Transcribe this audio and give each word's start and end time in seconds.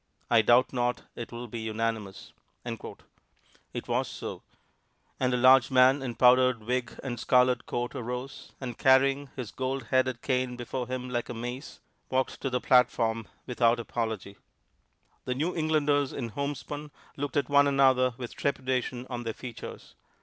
I 0.31 0.41
doubt 0.41 0.73
not 0.73 1.03
it 1.15 1.31
will 1.31 1.47
be 1.47 1.59
unanimous." 1.59 2.33
It 2.65 3.87
was 3.87 4.07
so; 4.07 4.41
and 5.19 5.31
a 5.31 5.37
large 5.37 5.69
man 5.69 6.01
in 6.01 6.15
powdered 6.15 6.63
wig 6.63 6.99
and 7.03 7.19
scarlet 7.19 7.67
coat 7.67 7.93
arose, 7.93 8.51
and, 8.59 8.79
carrying 8.79 9.29
his 9.35 9.51
gold 9.51 9.83
headed 9.91 10.23
cane 10.23 10.55
before 10.55 10.87
him 10.87 11.07
like 11.11 11.29
a 11.29 11.35
mace, 11.35 11.81
walked 12.09 12.41
to 12.41 12.49
the 12.49 12.59
platform 12.59 13.27
without 13.45 13.79
apology. 13.79 14.37
The 15.25 15.35
New 15.35 15.55
Englanders 15.55 16.13
in 16.13 16.29
homespun 16.29 16.89
looked 17.15 17.37
at 17.37 17.47
one 17.47 17.67
another 17.67 18.15
with 18.17 18.33
trepidation 18.35 19.05
on 19.07 19.21
their 19.21 19.33
features. 19.35 19.93